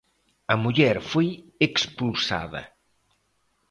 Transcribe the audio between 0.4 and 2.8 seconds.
A muller foi expulsada.